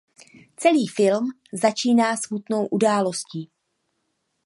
Celý 0.57 0.87
film 0.87 1.25
začíná 1.53 2.17
smutnou 2.17 2.65
událostí. 2.67 3.49